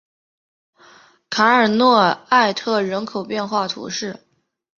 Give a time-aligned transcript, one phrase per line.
[1.29, 1.99] 卡尔诺
[2.29, 4.19] 埃特人口变化图示